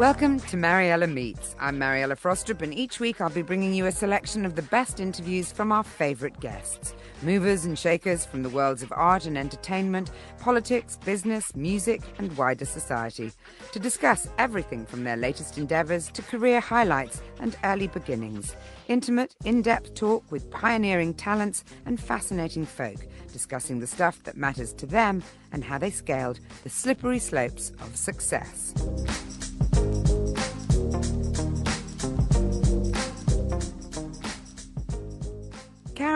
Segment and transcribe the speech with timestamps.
[0.00, 1.54] Welcome to Mariella Meets.
[1.60, 4.98] I'm Mariella Frostrup, and each week I'll be bringing you a selection of the best
[4.98, 6.94] interviews from our favourite guests.
[7.20, 12.64] Movers and shakers from the worlds of art and entertainment, politics, business, music, and wider
[12.64, 13.30] society.
[13.72, 18.56] To discuss everything from their latest endeavours to career highlights and early beginnings.
[18.88, 24.72] Intimate, in depth talk with pioneering talents and fascinating folk, discussing the stuff that matters
[24.72, 25.22] to them
[25.52, 28.72] and how they scaled the slippery slopes of success.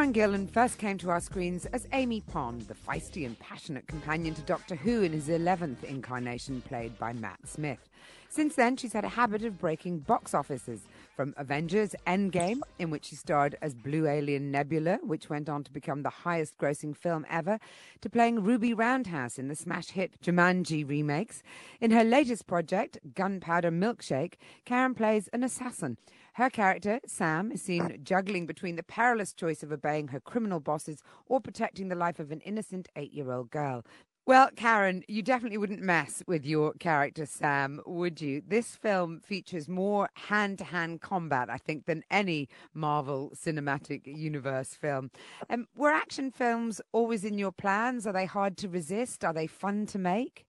[0.04, 4.34] Karen Gillan first came to our screens as Amy Pond, the feisty and passionate companion
[4.34, 7.88] to Doctor Who in his 11th incarnation, played by Matt Smith.
[8.28, 10.82] Since then, she's had a habit of breaking box offices,
[11.16, 15.72] from Avengers Endgame, in which she starred as Blue Alien Nebula, which went on to
[15.72, 17.58] become the highest grossing film ever,
[18.02, 21.42] to playing Ruby Roundhouse in the smash hit Jumanji remakes.
[21.80, 24.34] In her latest project, Gunpowder Milkshake,
[24.66, 25.96] Karen plays an assassin.
[26.34, 31.00] Her character, Sam, is seen juggling between the perilous choice of obeying her criminal bosses
[31.26, 33.84] or protecting the life of an innocent eight year old girl.
[34.26, 38.42] Well, Karen, you definitely wouldn't mess with your character, Sam, would you?
[38.44, 44.74] This film features more hand to hand combat, I think, than any Marvel Cinematic Universe
[44.74, 45.12] film.
[45.48, 48.08] Um, were action films always in your plans?
[48.08, 49.24] Are they hard to resist?
[49.24, 50.46] Are they fun to make?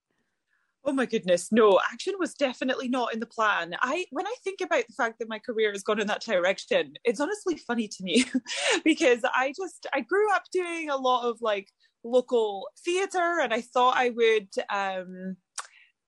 [0.88, 3.74] Oh my goodness, no, action was definitely not in the plan.
[3.82, 6.94] I when I think about the fact that my career has gone in that direction,
[7.04, 8.24] it's honestly funny to me
[8.84, 11.68] because I just I grew up doing a lot of like
[12.04, 15.36] local theater and I thought I would um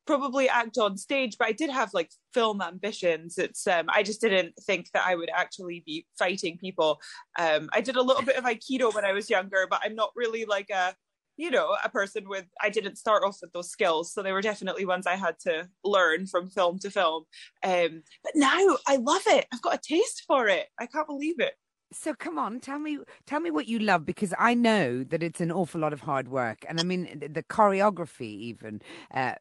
[0.06, 3.37] probably act on stage but i did have like film ambitions.
[3.37, 6.99] It's um i just didn't think that i would actually be fighting people.
[7.38, 10.11] Um i did a little bit of aikido when i was younger but i'm not
[10.17, 10.94] really like a
[11.38, 14.43] you know a person with i didn't start off with those skills so they were
[14.43, 17.25] definitely ones i had to learn from film to film.
[17.65, 19.47] Um, but now i love it.
[19.53, 20.66] I've got a taste for it.
[20.78, 21.54] I can't believe it.
[21.91, 25.41] So come on tell me tell me what you love because i know that it's
[25.41, 26.65] an awful lot of hard work.
[26.69, 28.82] And i mean the, the choreography even
[29.15, 29.34] uh,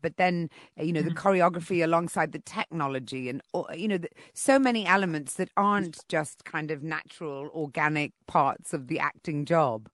[0.00, 0.48] but then
[0.80, 1.28] you know the mm-hmm.
[1.28, 3.42] choreography alongside the technology and
[3.76, 8.88] you know the, so many elements that aren't just kind of natural organic parts of
[8.88, 9.88] the acting job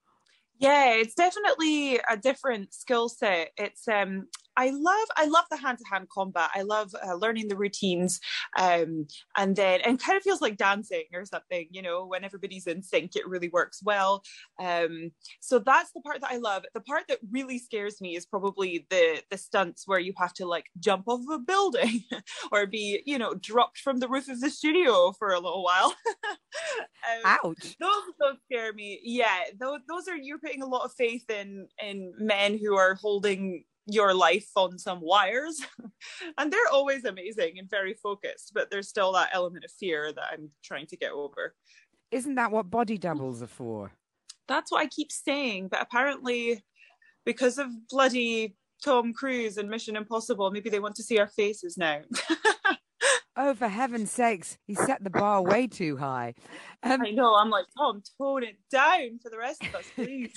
[0.61, 3.51] yeah it's definitely a different skill set.
[3.57, 4.29] It's um
[4.61, 6.51] I love I love the hand to hand combat.
[6.55, 8.21] I love uh, learning the routines,
[8.59, 11.67] um, and then and kind of feels like dancing or something.
[11.71, 14.23] You know, when everybody's in sync, it really works well.
[14.63, 16.65] Um, so that's the part that I love.
[16.75, 20.45] The part that really scares me is probably the the stunts where you have to
[20.45, 22.03] like jump off of a building
[22.53, 25.95] or be you know dropped from the roof of the studio for a little while.
[26.27, 27.77] um, Ouch!
[27.81, 29.01] Those those scare me.
[29.03, 32.95] Yeah, those those are you're putting a lot of faith in in men who are
[32.97, 35.61] holding your life on some wires.
[36.39, 40.25] And they're always amazing and very focused but there's still that element of fear that
[40.33, 41.55] i'm trying to get over.
[42.11, 43.93] Isn't that what body doubles are for?
[44.49, 46.65] That's what i keep saying but apparently
[47.25, 51.77] because of bloody tom cruise and mission impossible maybe they want to see our faces
[51.77, 52.01] now
[53.37, 56.35] Oh, for heaven's sakes, he set the bar way too high.
[56.83, 57.37] Um, I know.
[57.37, 60.33] I'm like, Tom, tone it down for the rest of us, please.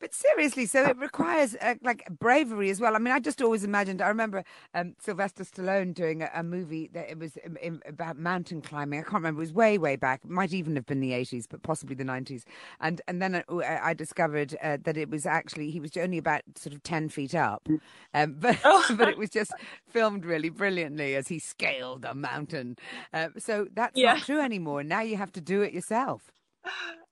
[0.00, 2.94] but seriously, so it requires uh, like bravery as well.
[2.94, 4.00] I mean, I just always imagined.
[4.00, 8.16] I remember um, Sylvester Stallone doing a, a, movie that it was in, in, about
[8.16, 9.00] mountain climbing.
[9.00, 9.40] I can't remember.
[9.40, 10.20] It was way, way back.
[10.24, 12.44] It might even have been the 80s, but possibly the 90s.
[12.80, 16.42] And and then I, I discovered uh, that it was actually he was only about
[16.56, 17.68] sort of 10 feet up,
[18.14, 18.94] um, but oh.
[18.96, 19.52] but it was just
[19.88, 22.76] filmed really brilliantly as he scaled them mountain.
[23.12, 24.14] Uh, so that's yeah.
[24.14, 24.82] not true anymore.
[24.82, 26.22] Now you have to do it yourself.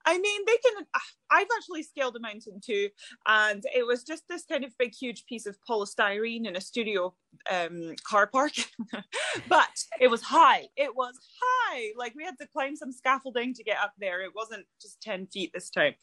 [0.07, 0.87] I mean, they can.
[1.31, 2.89] I've actually scaled a mountain too,
[3.27, 7.15] and it was just this kind of big, huge piece of polystyrene in a studio
[7.51, 8.53] um, car park.
[9.49, 9.69] but
[10.01, 10.69] it was high.
[10.77, 11.93] It was high.
[11.97, 14.23] Like we had to climb some scaffolding to get up there.
[14.23, 15.95] It wasn't just ten feet this time.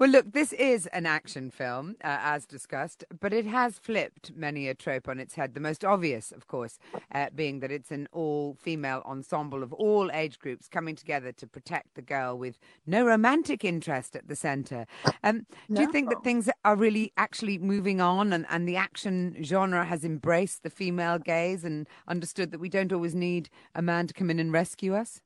[0.00, 4.66] Well, look, this is an action film, uh, as discussed, but it has flipped many
[4.66, 5.52] a trope on its head.
[5.52, 6.78] The most obvious, of course,
[7.14, 11.46] uh, being that it's an all female ensemble of all age groups coming together to
[11.46, 14.86] protect the girl with no romantic interest at the centre.
[15.22, 15.76] Um, no.
[15.76, 19.84] Do you think that things are really actually moving on and, and the action genre
[19.84, 24.14] has embraced the female gaze and understood that we don't always need a man to
[24.14, 25.20] come in and rescue us?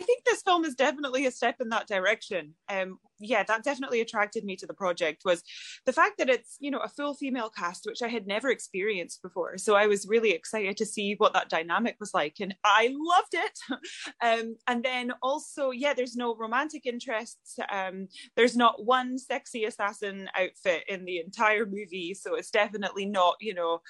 [0.00, 2.54] I think this film is definitely a step in that direction.
[2.68, 5.42] Um, yeah, that definitely attracted me to the project was
[5.86, 9.22] the fact that it's you know a full female cast, which I had never experienced
[9.22, 9.56] before.
[9.58, 13.34] So I was really excited to see what that dynamic was like, and I loved
[13.34, 13.58] it.
[14.22, 17.56] um, and then also, yeah, there's no romantic interests.
[17.70, 23.36] Um, there's not one sexy assassin outfit in the entire movie, so it's definitely not
[23.40, 23.80] you know.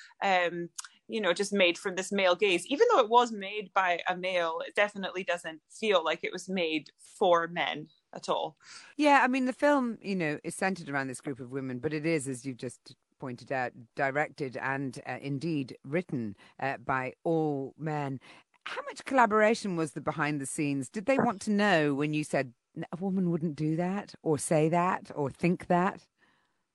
[1.09, 2.67] You know just made from this male gaze.
[2.67, 6.49] Even though it was made by a male it definitely doesn't feel like it was
[6.49, 8.57] made for men at all.
[8.97, 11.93] Yeah i mean the film you know is centered around this group of women but
[11.93, 17.75] it is as you've just pointed out directed and uh, indeed written uh, by all
[17.79, 18.21] men.
[18.65, 20.89] How much collaboration was the behind the scenes?
[20.89, 22.53] Did they want to know when you said
[22.93, 26.03] a woman wouldn't do that or say that or think that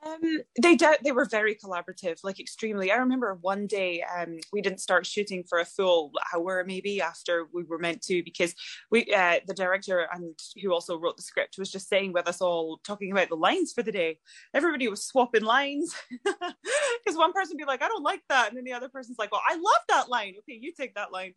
[0.06, 0.22] um,
[0.62, 2.90] they de- they were very collaborative, like extremely.
[2.92, 7.48] I remember one day um, we didn't start shooting for a full hour maybe after
[7.54, 8.56] we were meant to because
[8.90, 12.40] we uh, the director and who also wrote the script was just saying with us
[12.40, 14.20] all talking about the lines for the day.
[14.54, 15.94] Everybody was swapping lines
[16.24, 19.20] because one person would be like, "I don't like that," and then the other person's
[19.20, 20.36] like, "Well, I love that line.
[20.40, 21.34] Okay, you take that line."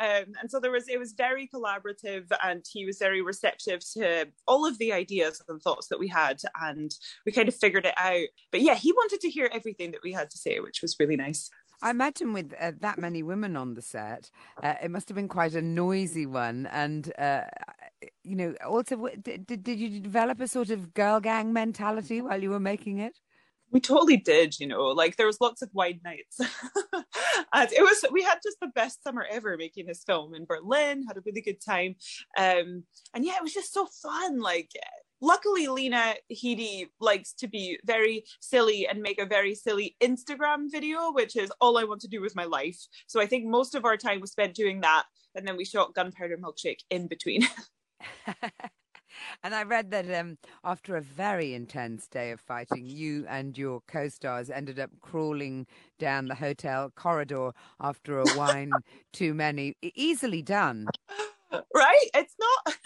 [0.00, 4.28] Um, and so there was it was very collaborative, and he was very receptive to
[4.48, 6.94] all of the ideas and thoughts that we had, and
[7.26, 8.28] we kind of figured it out out.
[8.52, 11.16] But yeah, he wanted to hear everything that we had to say, which was really
[11.16, 11.50] nice.
[11.82, 14.30] I imagine with uh, that many women on the set,
[14.62, 16.66] uh, it must have been quite a noisy one.
[16.66, 17.42] And, uh,
[18.24, 22.50] you know, also, did, did you develop a sort of girl gang mentality while you
[22.50, 23.18] were making it?
[23.72, 26.38] we totally did you know like there was lots of wide nights
[27.52, 31.04] and it was we had just the best summer ever making this film in berlin
[31.06, 31.94] had a really good time
[32.38, 34.70] um and yeah it was just so fun like
[35.20, 41.10] luckily lena headey likes to be very silly and make a very silly instagram video
[41.12, 43.84] which is all i want to do with my life so i think most of
[43.84, 45.04] our time was spent doing that
[45.34, 47.46] and then we shot gunpowder milkshake in between
[49.42, 53.80] And I read that um, after a very intense day of fighting, you and your
[53.86, 55.66] co stars ended up crawling
[55.98, 58.72] down the hotel corridor after a wine
[59.12, 59.74] too many.
[59.94, 60.86] Easily done.
[61.52, 62.10] Right?
[62.14, 62.76] It's not.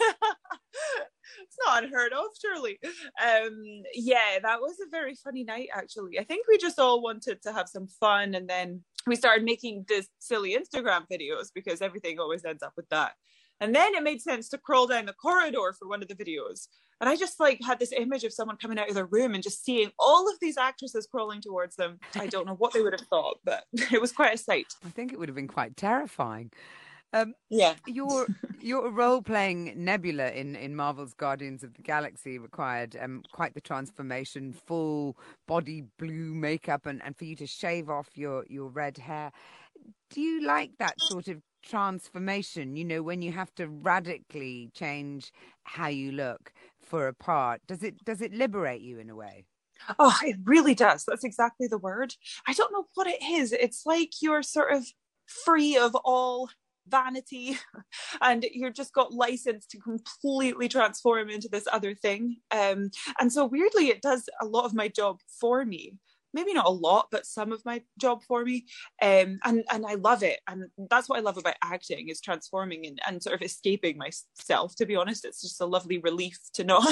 [1.43, 2.79] It's not unheard of, surely.
[2.83, 6.19] Um, yeah, that was a very funny night, actually.
[6.19, 9.85] I think we just all wanted to have some fun, and then we started making
[9.87, 13.13] this silly Instagram videos because everything always ends up with that.
[13.59, 16.67] And then it made sense to crawl down the corridor for one of the videos.
[16.99, 19.43] And I just like had this image of someone coming out of their room and
[19.43, 21.99] just seeing all of these actresses crawling towards them.
[22.15, 24.73] I don't know what they would have thought, but it was quite a sight.
[24.85, 26.51] I think it would have been quite terrifying.
[27.13, 28.27] Um, yeah, your
[28.61, 33.61] your role playing Nebula in, in Marvel's Guardians of the Galaxy required um, quite the
[33.61, 35.17] transformation, full
[35.47, 39.31] body blue makeup, and, and for you to shave off your, your red hair.
[40.09, 42.75] Do you like that sort of transformation?
[42.75, 45.31] You know, when you have to radically change
[45.63, 49.45] how you look for a part, does it does it liberate you in a way?
[49.99, 51.03] Oh, it really does.
[51.05, 52.13] That's exactly the word.
[52.47, 53.51] I don't know what it is.
[53.51, 54.85] It's like you're sort of
[55.25, 56.49] free of all
[56.87, 57.57] vanity
[58.21, 62.37] and you're just got license to completely transform into this other thing.
[62.51, 65.97] Um, and so weirdly it does a lot of my job for me.
[66.33, 68.65] Maybe not a lot but some of my job for me.
[69.01, 70.39] Um, and and I love it.
[70.47, 74.73] And that's what I love about acting is transforming and, and sort of escaping myself
[74.77, 75.25] to be honest.
[75.25, 76.87] It's just a lovely relief to not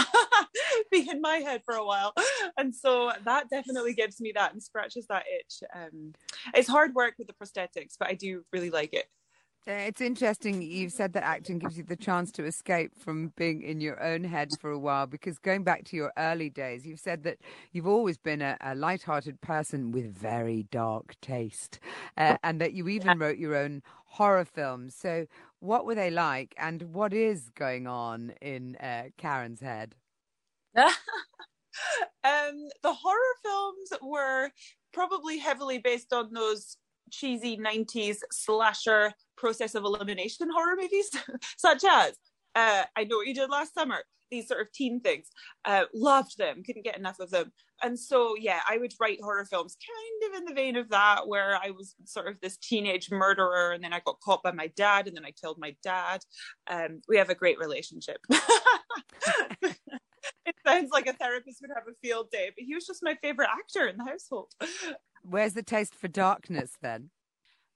[0.91, 2.13] be in my head for a while.
[2.57, 5.63] And so that definitely gives me that and scratches that itch.
[5.73, 6.13] Um,
[6.53, 9.05] it's hard work with the prosthetics but I do really like it
[9.67, 13.81] it's interesting you've said that acting gives you the chance to escape from being in
[13.81, 17.23] your own head for a while because going back to your early days, you've said
[17.23, 17.37] that
[17.71, 21.79] you've always been a, a light-hearted person with very dark taste
[22.17, 24.95] uh, and that you even wrote your own horror films.
[24.95, 25.27] So
[25.59, 29.95] what were they like and what is going on in uh, Karen's head?
[30.77, 30.91] um,
[32.23, 34.49] the horror films were
[34.93, 36.77] probably heavily based on those
[37.11, 41.09] cheesy 90s slasher process of elimination horror movies,
[41.57, 42.13] such as
[42.55, 45.27] uh, I Know What You Did Last Summer, these sort of teen things.
[45.65, 47.51] Uh, loved them, couldn't get enough of them.
[47.81, 51.27] And so, yeah, I would write horror films kind of in the vein of that,
[51.27, 54.67] where I was sort of this teenage murderer, and then I got caught by my
[54.75, 56.21] dad, and then I killed my dad.
[56.69, 58.17] Um, we have a great relationship.
[60.45, 63.15] It sounds like a therapist would have a field day, but he was just my
[63.21, 64.51] favorite actor in the household.
[65.23, 67.09] Where's the taste for darkness then?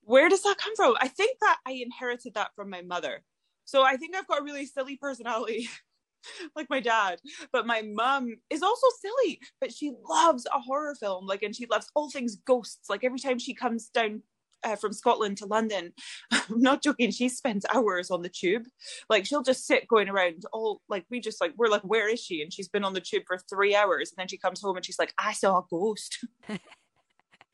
[0.01, 0.95] Where does that come from?
[0.99, 3.23] I think that I inherited that from my mother.
[3.65, 5.69] So I think I've got a really silly personality.
[6.55, 7.19] like my dad
[7.51, 11.65] but my mum is also silly but she loves a horror film like and she
[11.65, 14.21] loves all things ghosts like every time she comes down
[14.63, 15.93] uh, from Scotland to London.
[16.31, 17.11] I'm not joking.
[17.11, 18.63] She spends hours on the tube.
[19.09, 22.19] Like she'll just sit going around all like we just like we're like where is
[22.19, 22.41] she?
[22.41, 24.85] And she's been on the tube for three hours, and then she comes home and
[24.85, 26.25] she's like I saw a ghost.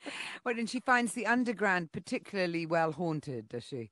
[0.46, 3.92] well, and she finds the underground particularly well haunted, does she?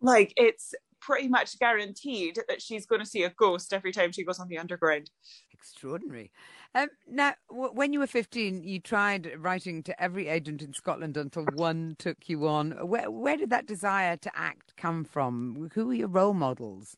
[0.00, 4.24] Like it's pretty much guaranteed that she's going to see a ghost every time she
[4.24, 5.10] goes on the underground.
[5.52, 6.30] Extraordinary.
[6.74, 11.16] Um, now, w- when you were 15, you tried writing to every agent in Scotland
[11.16, 12.72] until one took you on.
[12.86, 15.70] Where, where did that desire to act come from?
[15.74, 16.96] Who were your role models?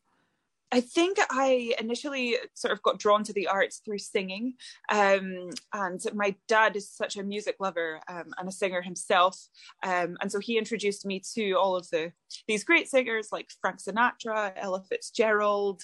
[0.71, 4.55] I think I initially sort of got drawn to the arts through singing.
[4.91, 9.39] Um, and my dad is such a music lover um, and a singer himself.
[9.83, 12.11] Um, and so he introduced me to all of the
[12.47, 15.83] these great singers like Frank Sinatra, Ella Fitzgerald,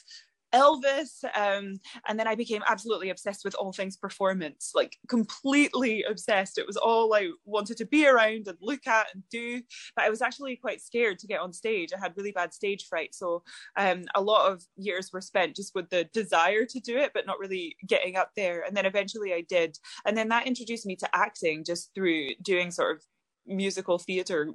[0.53, 1.23] Elvis.
[1.35, 6.57] Um, and then I became absolutely obsessed with all things performance, like completely obsessed.
[6.57, 9.61] It was all I wanted to be around and look at and do.
[9.95, 11.89] But I was actually quite scared to get on stage.
[11.95, 13.15] I had really bad stage fright.
[13.15, 13.43] So
[13.75, 17.25] um, a lot of years were spent just with the desire to do it, but
[17.25, 18.61] not really getting up there.
[18.61, 19.77] And then eventually I did.
[20.05, 23.03] And then that introduced me to acting just through doing sort of
[23.45, 24.51] musical theatre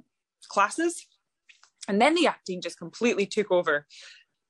[0.47, 1.05] classes.
[1.87, 3.87] And then the acting just completely took over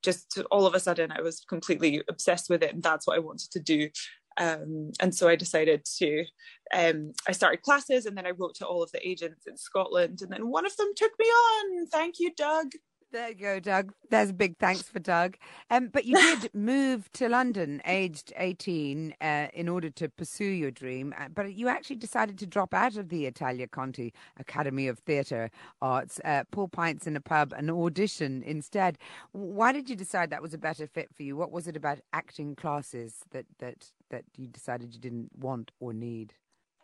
[0.04, 3.20] just all of a sudden I was completely obsessed with it and that's what I
[3.20, 3.90] wanted to do.
[4.38, 6.26] Um, and so I decided to,
[6.74, 10.22] um, I started classes and then I wrote to all of the agents in Scotland
[10.22, 11.88] and then one of them took me on.
[11.88, 12.68] Thank you, Doug.
[13.12, 13.92] There you go, Doug.
[14.12, 15.36] There's a big thanks for Doug.
[15.72, 20.70] Um, but you did move to London aged 18 uh, in order to pursue your
[20.70, 21.16] dream.
[21.20, 25.50] Uh, but you actually decided to drop out of the Italia Conti Academy of Theatre
[25.82, 29.00] Arts, uh, pour pints in a pub, and audition instead.
[29.32, 31.36] Why did you decide that was a better fit for you?
[31.36, 35.94] What was it about acting classes that, that, that you decided you didn't want or
[35.94, 36.36] need?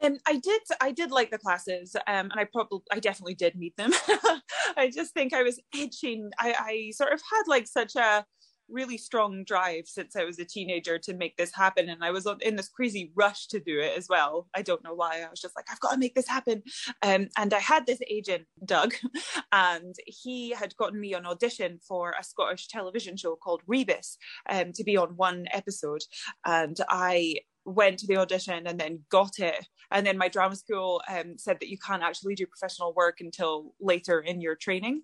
[0.02, 0.62] Um, I did.
[0.82, 3.92] I did like the classes, um, and I probably, I definitely did meet them.
[4.78, 6.32] I just think I was itching.
[6.40, 8.26] I, I sort of had like such a
[8.70, 12.28] really strong drive since I was a teenager to make this happen, and I was
[12.42, 14.48] in this crazy rush to do it as well.
[14.54, 15.22] I don't know why.
[15.22, 16.64] I was just like, I've got to make this happen.
[17.02, 18.94] Um, and I had this agent, Doug,
[19.52, 24.18] and he had gotten me on audition for a Scottish television show called Rebus
[24.50, 26.02] um, to be on one episode,
[26.46, 29.68] and I went to the audition and then got it.
[29.92, 33.74] And then my drama school um, said that you can't actually do professional work until
[33.80, 35.04] later in your training.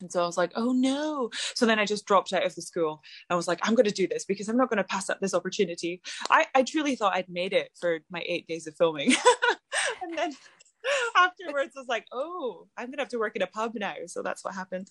[0.00, 1.30] And so I was like, oh no.
[1.54, 3.02] So then I just dropped out of the school.
[3.28, 5.20] I was like, I'm going to do this because I'm not going to pass up
[5.20, 6.00] this opportunity.
[6.30, 9.12] I, I truly thought I'd made it for my eight days of filming.
[10.02, 10.32] and then
[11.16, 13.94] afterwards, I was like, oh, I'm going to have to work in a pub now.
[14.06, 14.88] So that's what happened.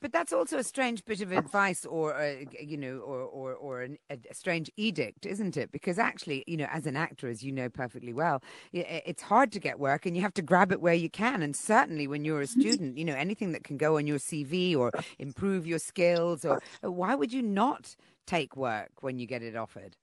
[0.00, 3.82] But that's also a strange bit of advice, or uh, you know, or or or
[3.82, 5.72] an, a strange edict, isn't it?
[5.72, 9.60] Because actually, you know, as an actor, as you know perfectly well, it's hard to
[9.60, 11.42] get work, and you have to grab it where you can.
[11.42, 14.76] And certainly, when you're a student, you know, anything that can go on your CV
[14.76, 19.42] or improve your skills, or uh, why would you not take work when you get
[19.42, 19.96] it offered?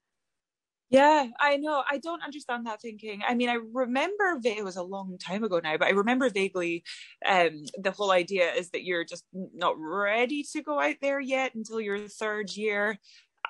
[0.93, 1.83] Yeah, I know.
[1.91, 3.23] I don't understand that thinking.
[3.27, 6.85] I mean, I remember it was a long time ago now, but I remember vaguely
[7.27, 11.55] um, the whole idea is that you're just not ready to go out there yet
[11.55, 12.99] until your third year.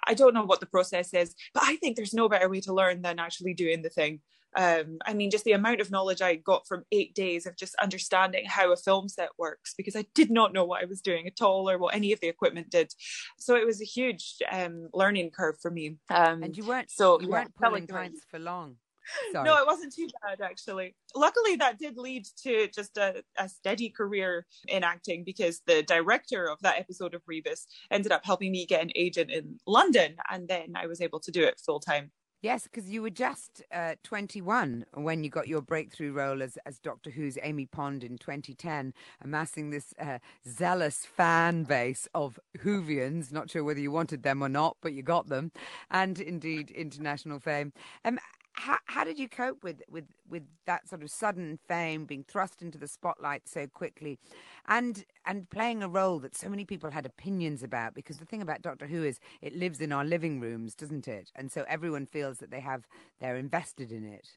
[0.08, 2.74] I don't know what the process is, but I think there's no better way to
[2.74, 4.22] learn than actually doing the thing
[4.56, 7.76] um, I mean, just the amount of knowledge I got from eight days of just
[7.76, 11.28] understanding how a film set works because I did not know what I was doing
[11.28, 12.94] at all or what any of the equipment did.
[13.38, 15.98] So it was a huge um, learning curve for me.
[16.10, 18.76] Um, and you weren't so you weren't pulling pints for long.
[19.32, 19.44] Sorry.
[19.44, 20.96] No, it wasn't too bad actually.
[21.16, 26.50] Luckily, that did lead to just a, a, steady career in acting because the director
[26.50, 30.48] of that episode of Rebus ended up helping me get an agent in London, and
[30.48, 32.12] then I was able to do it full time.
[32.44, 36.78] Yes, because you were just uh, 21 when you got your breakthrough role as, as
[36.78, 43.32] Doctor Who's Amy Pond in 2010, amassing this uh, zealous fan base of Whovians.
[43.32, 45.54] Not sure whether you wanted them or not, but you got them,
[45.90, 47.72] and indeed international fame.
[48.04, 48.20] Um,
[48.54, 52.62] how, how did you cope with, with, with that sort of sudden fame, being thrust
[52.62, 54.20] into the spotlight so quickly,
[54.68, 57.94] and and playing a role that so many people had opinions about?
[57.94, 61.32] Because the thing about Doctor Who is it lives in our living rooms, doesn't it?
[61.36, 62.86] And so everyone feels that they have
[63.20, 64.28] they're invested in it.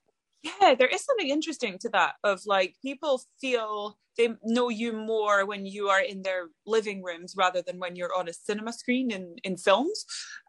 [0.43, 5.45] Yeah, there is something interesting to that of like people feel they know you more
[5.45, 9.11] when you are in their living rooms rather than when you're on a cinema screen
[9.11, 10.05] in in films.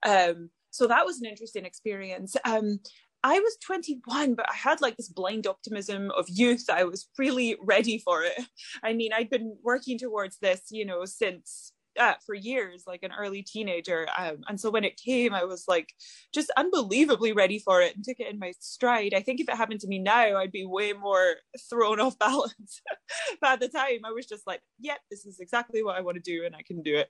[0.05, 2.35] Um, so that was an interesting experience.
[2.45, 2.79] Um,
[3.27, 6.69] I was 21, but I had like this blind optimism of youth.
[6.69, 8.39] I was really ready for it.
[8.83, 13.11] I mean, I'd been working towards this, you know, since uh, for years, like an
[13.11, 14.07] early teenager.
[14.17, 15.89] Um, and so when it came, I was like
[16.33, 19.13] just unbelievably ready for it and took it in my stride.
[19.13, 21.35] I think if it happened to me now, I'd be way more
[21.69, 22.81] thrown off balance.
[23.41, 26.15] but at the time, I was just like, yep, this is exactly what I want
[26.15, 27.09] to do and I can do it.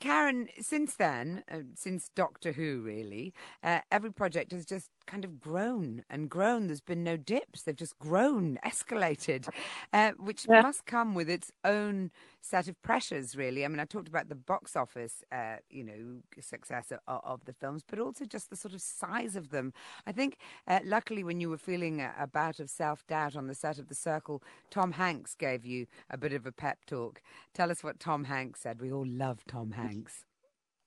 [0.00, 5.38] Karen, since then, uh, since Doctor Who, really, uh, every project has just kind of
[5.40, 6.66] grown and grown.
[6.66, 7.62] There's been no dips.
[7.62, 9.48] They've just grown, escalated,
[9.92, 10.62] uh, which yeah.
[10.62, 12.10] must come with its own
[12.40, 13.64] set of pressures, really.
[13.64, 17.52] I mean, I talked about the box office, uh, you know, success of, of, the
[17.52, 19.72] films, but also just the sort of size of them.
[20.06, 23.46] I think, uh, luckily, when you were feeling a, a bout of self doubt on
[23.46, 27.22] the set of The Circle, Tom Hanks gave you a bit of a pep talk.
[27.54, 28.80] Tell us what Tom Hanks said.
[28.80, 30.24] We all love Tom Hanks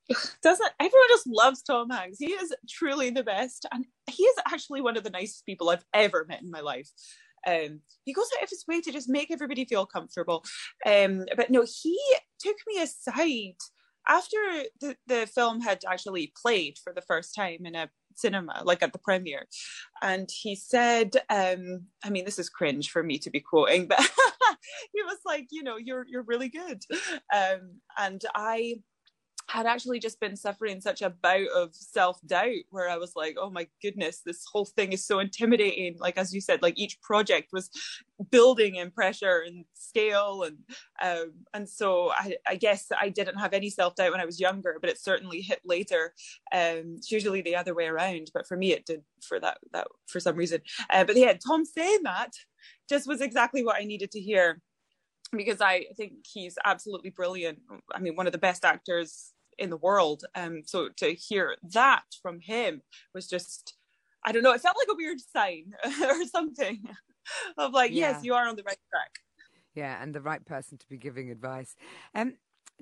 [0.43, 2.19] doesn't everyone just loves Tom Hanks?
[2.19, 5.85] He is truly the best, and he is actually one of the nicest people I've
[5.93, 6.89] ever met in my life.
[7.47, 10.43] Um, he goes out of his way to just make everybody feel comfortable.
[10.85, 11.99] Um, but no, he
[12.39, 13.57] took me aside
[14.07, 14.37] after
[14.81, 18.93] the, the film had actually played for the first time in a cinema, like at
[18.93, 19.47] the premiere.
[20.01, 23.99] And he said, um, I mean, this is cringe for me to be quoting, but
[24.93, 26.83] he was like, you know, you're you're really good.
[27.33, 28.75] Um, and I
[29.49, 33.35] had actually just been suffering such a bout of self doubt where I was like,
[33.39, 35.97] oh my goodness, this whole thing is so intimidating.
[35.99, 37.69] Like, as you said, like each project was
[38.31, 40.43] building in pressure and scale.
[40.43, 40.57] And,
[41.01, 44.39] um, and so I, I guess I didn't have any self doubt when I was
[44.39, 46.13] younger, but it certainly hit later.
[46.53, 49.87] Um, it's usually the other way around, but for me, it did for that, that
[50.07, 50.61] for some reason.
[50.89, 52.31] Uh, but yeah, Tom saying that
[52.89, 54.61] just was exactly what I needed to hear
[55.35, 57.59] because I think he's absolutely brilliant.
[57.93, 60.25] I mean, one of the best actors in the world.
[60.35, 62.81] Um, so to hear that from him
[63.13, 63.75] was just,
[64.25, 66.83] I don't know, it felt like a weird sign or something
[67.57, 68.11] of like, yeah.
[68.11, 69.19] yes, you are on the right track.
[69.75, 71.75] Yeah, and the right person to be giving advice.
[72.13, 72.33] Um,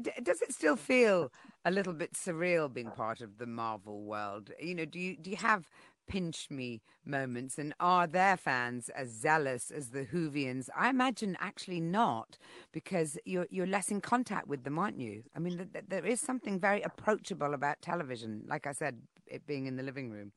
[0.02, 1.32] d- does it still feel
[1.64, 4.52] a little bit surreal being part of the Marvel world?
[4.60, 5.70] You know, do you do you have
[6.08, 7.58] pinch me moments?
[7.58, 10.70] And are their fans as zealous as the Whovians?
[10.76, 12.38] I imagine actually not,
[12.72, 15.24] because you're you're less in contact with them, aren't you?
[15.36, 18.44] I mean, th- th- there is something very approachable about television.
[18.48, 20.32] Like I said, it being in the living room.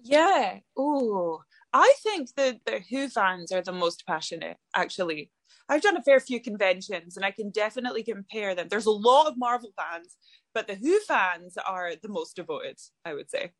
[0.00, 0.58] Yeah.
[0.76, 1.42] Oh,
[1.72, 5.30] I think that the Who fans are the most passionate, actually.
[5.68, 8.68] I've done a fair few conventions and I can definitely compare them.
[8.68, 10.16] There's a lot of Marvel fans,
[10.54, 13.52] but the Who fans are the most devoted, I would say.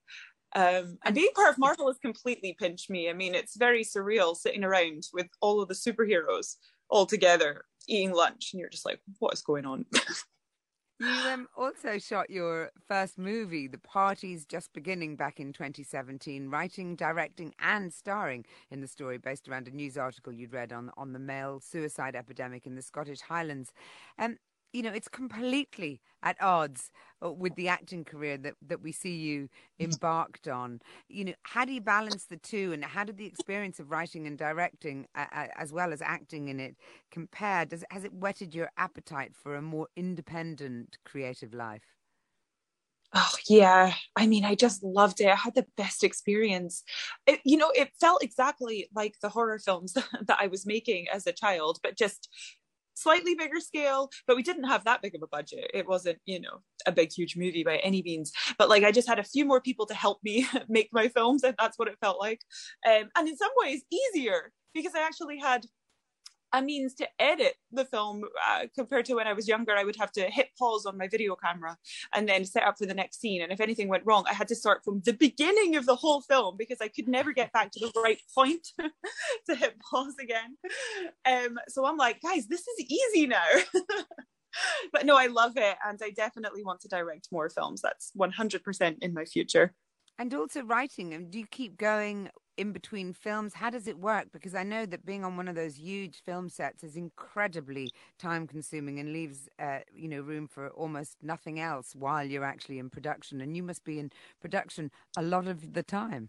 [0.54, 3.08] Um, and being part of Marvel has completely pinched me.
[3.08, 6.56] I mean, it's very surreal sitting around with all of the superheroes
[6.90, 9.86] all together eating lunch, and you're just like, what is going on?
[11.00, 16.94] you um, also shot your first movie, The Party's Just Beginning, back in 2017, writing,
[16.94, 21.12] directing, and starring in the story based around a news article you'd read on, on
[21.12, 23.72] the male suicide epidemic in the Scottish Highlands.
[24.18, 24.36] Um,
[24.72, 26.90] you know, it's completely at odds
[27.24, 29.48] uh, with the acting career that, that we see you
[29.80, 30.80] embarked on.
[31.08, 34.26] You know, how do you balance the two, and how did the experience of writing
[34.26, 36.76] and directing, uh, as well as acting in it,
[37.11, 37.64] compare?
[37.64, 41.96] Does has it whetted your appetite for a more independent creative life?
[43.14, 45.26] Oh yeah, I mean, I just loved it.
[45.26, 46.82] I had the best experience.
[47.26, 51.26] It, you know, it felt exactly like the horror films that I was making as
[51.26, 52.30] a child, but just
[52.94, 55.70] slightly bigger scale, but we didn't have that big of a budget.
[55.74, 58.33] It wasn't, you know, a big, huge movie by any means.
[58.59, 61.42] But like, I just had a few more people to help me make my films,
[61.42, 62.40] and that's what it felt like.
[62.87, 65.66] Um, and in some ways, easier because I actually had
[66.52, 69.72] a means to edit the film uh, compared to when I was younger.
[69.72, 71.76] I would have to hit pause on my video camera
[72.12, 73.42] and then set up for the next scene.
[73.42, 76.20] And if anything went wrong, I had to start from the beginning of the whole
[76.20, 78.68] film because I could never get back to the right point
[79.46, 80.56] to hit pause again.
[81.24, 83.46] Um, so I'm like, guys, this is easy now.
[84.92, 85.76] but no, I love it.
[85.86, 87.80] And I definitely want to direct more films.
[87.80, 89.74] That's 100% in my future.
[90.18, 91.10] And also writing.
[91.10, 91.30] Them.
[91.30, 93.54] Do you keep going in between films?
[93.54, 94.28] How does it work?
[94.32, 98.46] Because I know that being on one of those huge film sets is incredibly time
[98.46, 102.90] consuming and leaves, uh, you know, room for almost nothing else while you're actually in
[102.90, 103.40] production.
[103.40, 104.10] And you must be in
[104.40, 106.28] production a lot of the time.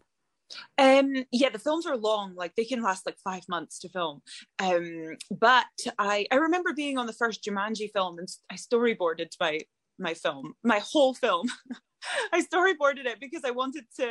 [0.78, 4.22] Um, yeah, the films are long; like they can last like five months to film.
[4.60, 5.66] Um, but
[5.98, 9.60] I I remember being on the first Jumanji film, and I storyboarded my
[9.98, 11.48] my film, my whole film.
[12.34, 14.10] I storyboarded it because I wanted to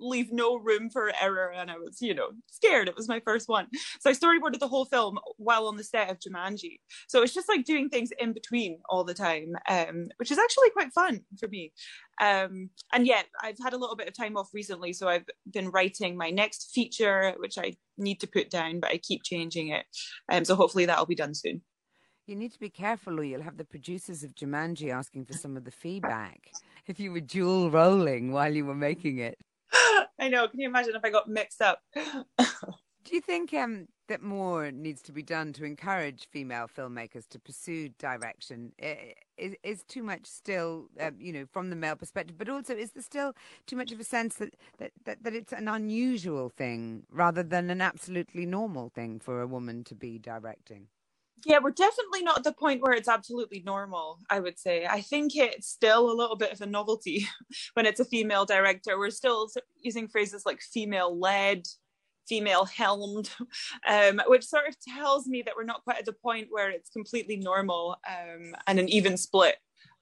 [0.00, 2.88] leave no room for error and I was, you know, scared.
[2.88, 3.66] It was my first one.
[4.00, 6.80] So I storyboarded the whole film while on the set of Jumanji.
[7.08, 10.70] So it's just like doing things in between all the time, um, which is actually
[10.70, 11.72] quite fun for me.
[12.20, 15.70] Um, and yet I've had a little bit of time off recently, so I've been
[15.70, 19.84] writing my next feature, which I need to put down, but I keep changing it.
[20.30, 21.62] Um, so hopefully that'll be done soon.
[22.26, 25.58] You need to be careful, or you'll have the producers of Jumanji asking for some
[25.58, 26.50] of the feedback
[26.86, 29.38] if you were dual rolling while you were making it.
[30.24, 30.48] I know.
[30.48, 31.82] Can you imagine if I got mixed up?
[31.94, 37.38] Do you think um, that more needs to be done to encourage female filmmakers to
[37.38, 38.72] pursue direction?
[39.36, 42.92] Is, is too much still, um, you know, from the male perspective, but also is
[42.92, 43.34] there still
[43.66, 47.68] too much of a sense that, that, that, that it's an unusual thing rather than
[47.68, 50.86] an absolutely normal thing for a woman to be directing?
[51.46, 55.00] Yeah we're definitely not at the point where it's absolutely normal i would say i
[55.00, 57.26] think it's still a little bit of a novelty
[57.74, 59.48] when it's a female director we're still
[59.80, 61.62] using phrases like female led
[62.28, 63.30] female helmed
[63.88, 66.90] um, which sort of tells me that we're not quite at the point where it's
[66.90, 69.56] completely normal um, and an even split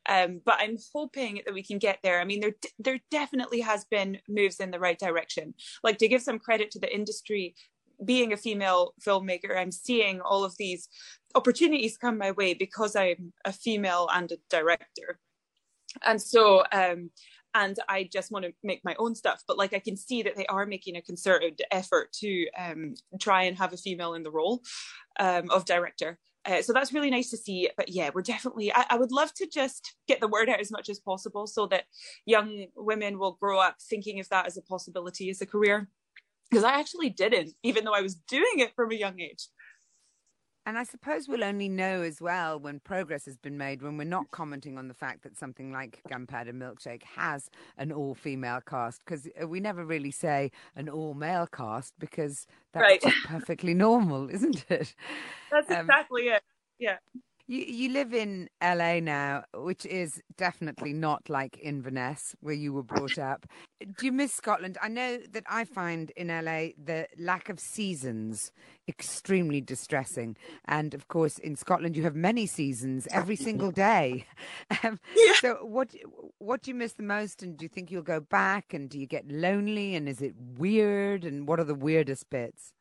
[0.08, 2.20] um, but I'm hoping that we can get there.
[2.20, 5.54] I mean, there there definitely has been moves in the right direction.
[5.82, 7.54] Like to give some credit to the industry,
[8.04, 10.88] being a female filmmaker, I'm seeing all of these
[11.34, 15.18] opportunities come my way because I'm a female and a director.
[16.04, 17.10] And so, um,
[17.54, 19.42] and I just want to make my own stuff.
[19.46, 23.44] But like I can see that they are making a concerted effort to um, try
[23.44, 24.62] and have a female in the role
[25.20, 26.18] um, of director.
[26.44, 27.68] Uh, so that's really nice to see.
[27.76, 30.72] But yeah, we're definitely, I, I, would love to just get the word out as
[30.72, 31.84] much as possible so that
[32.26, 35.88] young women will grow up thinking of that as a possibility as a career
[36.52, 39.48] because I actually didn't, even though I was doing it from a young age.
[40.66, 44.04] And I suppose we'll only know as well when progress has been made when we're
[44.04, 49.00] not commenting on the fact that something like Gunpowder Milkshake has an all female cast
[49.04, 53.14] because uh, we never really say an all male cast because that's right.
[53.24, 54.94] perfectly normal, isn't it?
[55.50, 56.42] That's um, exactly it.
[56.78, 56.96] Yeah.
[57.52, 62.82] You you live in LA now, which is definitely not like Inverness where you were
[62.82, 63.44] brought up.
[63.78, 64.78] Do you miss Scotland?
[64.80, 68.52] I know that I find in LA the lack of seasons
[68.88, 70.34] extremely distressing,
[70.64, 74.24] and of course in Scotland you have many seasons every single day.
[74.82, 75.34] Um, yeah.
[75.34, 75.94] So what
[76.38, 78.72] what do you miss the most, and do you think you'll go back?
[78.72, 79.94] And do you get lonely?
[79.94, 81.26] And is it weird?
[81.26, 82.72] And what are the weirdest bits?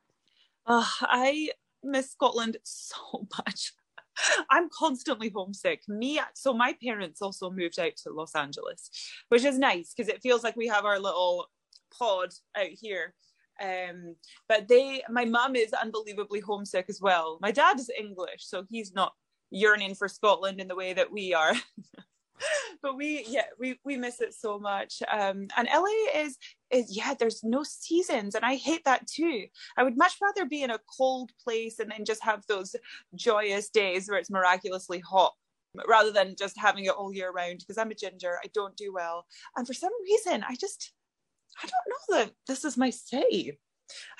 [0.65, 1.49] Uh, I
[1.83, 3.73] miss Scotland so much.
[4.49, 5.81] I'm constantly homesick.
[5.87, 8.89] Me, so my parents also moved out to Los Angeles,
[9.29, 11.47] which is nice because it feels like we have our little
[11.97, 13.13] pod out here.
[13.61, 14.15] Um,
[14.49, 17.37] but they, my mum is unbelievably homesick as well.
[17.41, 19.13] My dad is English, so he's not
[19.51, 21.53] yearning for Scotland in the way that we are.
[22.81, 26.37] but we yeah we we miss it so much um and la is
[26.71, 29.45] is yeah there's no seasons and i hate that too.
[29.77, 32.75] I would much rather be in a cold place and then just have those
[33.15, 35.33] joyous days where it's miraculously hot
[35.87, 38.93] rather than just having it all year round because i'm a ginger i don't do
[38.93, 39.25] well.
[39.55, 40.93] And for some reason i just
[41.63, 43.57] i don't know that this is my city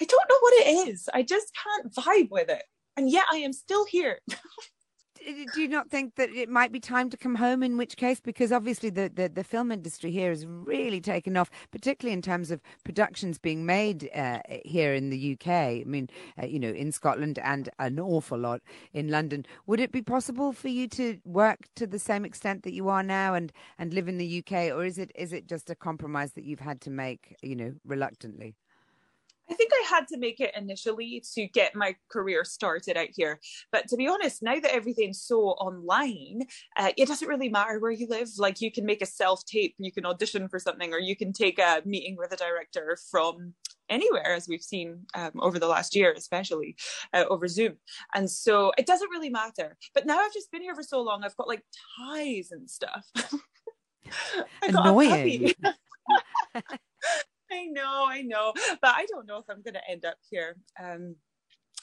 [0.02, 1.10] i don't know what it is.
[1.14, 2.64] I just can't vibe with it.
[2.98, 4.20] And yet i am still here
[5.54, 8.20] do you not think that it might be time to come home in which case?
[8.20, 12.52] Because obviously the, the, the film industry here has really taken off particularly in terms
[12.52, 16.10] of productions being made uh, here in the UK I mean
[16.42, 18.62] uh, you know in Scotland and an awful lot
[18.94, 19.46] in London.
[19.68, 23.04] Would it be possible for you to work to the same extent that you are
[23.04, 26.34] now and and live in the UK or is it is it just a compromise
[26.34, 28.56] that you've had to make you know reluctantly
[29.52, 33.40] I think I had to make it initially to get my career started out here.
[33.72, 36.44] But to be honest, now that everything's so online,
[36.78, 38.30] uh, it doesn't really matter where you live.
[38.38, 41.34] Like you can make a self tape, you can audition for something, or you can
[41.34, 43.54] take a meeting with a director from
[43.90, 46.78] anywhere, as we've seen um, over the last year, especially
[47.14, 47.74] uh, over Zoom.
[48.16, 49.76] And so it doesn't really matter.
[49.94, 51.64] But now I've just been here for so long, I've got like
[52.00, 53.06] ties and stuff.
[54.64, 55.54] Annoying.
[57.52, 60.56] I know, I know, but I don't know if I'm going to end up here.
[60.82, 61.16] Um,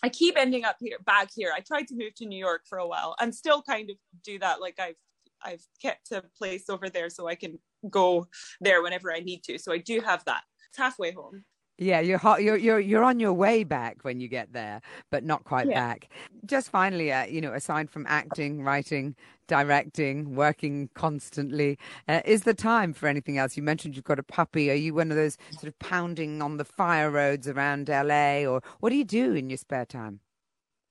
[0.02, 1.52] I keep ending up here, back here.
[1.54, 4.38] I tried to move to New York for a while, and still kind of do
[4.38, 4.60] that.
[4.60, 4.96] Like I've
[5.42, 7.58] I've kept a place over there so I can
[7.90, 8.26] go
[8.60, 9.58] there whenever I need to.
[9.58, 10.42] So I do have that.
[10.68, 11.44] It's halfway home.
[11.80, 15.22] Yeah, you're hot, you're you're you're on your way back when you get there, but
[15.22, 15.72] not quite Yeah.
[15.72, 16.08] back.
[16.44, 19.14] Just finally, uh, you know, aside from acting, writing,
[19.46, 23.56] directing, working constantly, uh, is the time for anything else?
[23.56, 24.70] You mentioned you've got a puppy.
[24.72, 28.60] Are you one of those sort of pounding on the fire roads around LA, or
[28.80, 30.18] what do you do in your spare time?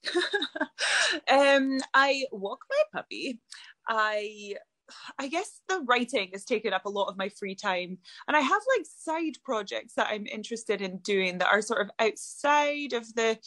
[1.30, 3.40] um, I walk my puppy.
[3.88, 4.56] I
[5.20, 7.98] I guess the writing has taken up a lot of my free time.
[8.28, 11.92] And I have like side projects that I'm interested in doing that are sort of
[12.00, 13.38] outside of the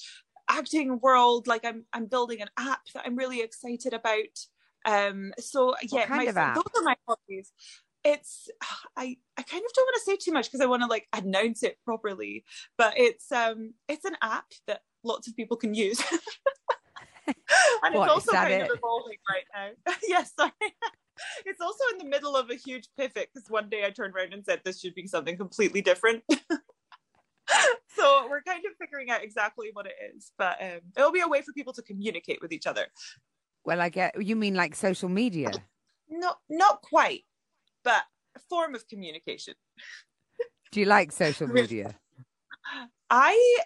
[0.49, 1.47] acting world.
[1.47, 4.15] Like I'm I'm building an app that I'm really excited about.
[4.85, 7.53] Um so yeah, my those are my hobbies.
[8.05, 8.49] It's
[8.97, 11.07] I I kind of don't want to say too much because I want to like
[11.13, 12.45] announce it properly.
[12.77, 16.03] But it's um it's an app that lots of people can use.
[17.27, 18.71] and What, it's also kind it?
[18.71, 19.45] of evolving right
[19.87, 19.95] now.
[20.09, 20.53] yes, sorry.
[21.45, 24.33] it's also in the middle of a huge pivot because one day I turned around
[24.33, 26.23] and said this should be something completely different.
[27.97, 31.29] so we're kind of figuring out exactly what it is, but um, it'll be a
[31.29, 32.87] way for people to communicate with each other.
[33.65, 35.51] Well, I get you mean like social media.
[36.09, 37.25] No, not quite,
[37.85, 38.03] but
[38.37, 39.55] a form of communication.
[40.73, 41.97] Do you like social media?
[43.11, 43.59] I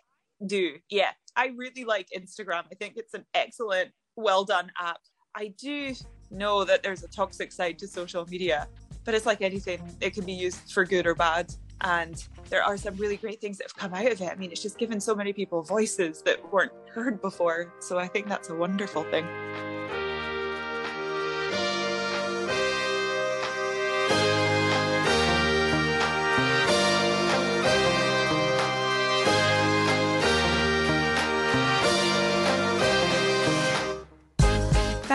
[0.45, 1.11] do, yeah.
[1.37, 2.64] I really like Instagram.
[2.71, 5.01] I think it's an excellent, well done app.
[5.35, 5.95] I do
[6.35, 8.68] know that there's a toxic side to social media,
[9.05, 11.55] but it's like anything, it can be used for good or bad.
[11.81, 14.31] And there are some really great things that have come out of it.
[14.31, 17.75] I mean, it's just given so many people voices that weren't heard before.
[17.81, 19.27] So I think that's a wonderful thing.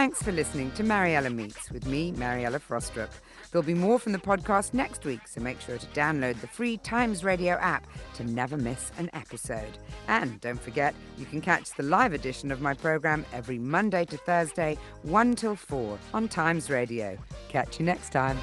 [0.09, 3.11] Thanks for listening to Mariella Meets with me, Mariella Frostrup.
[3.51, 6.77] There'll be more from the podcast next week, so make sure to download the free
[6.77, 9.77] Times Radio app to never miss an episode.
[10.07, 14.17] And don't forget, you can catch the live edition of my program every Monday to
[14.17, 17.15] Thursday, 1 till 4 on Times Radio.
[17.49, 18.39] Catch you next time.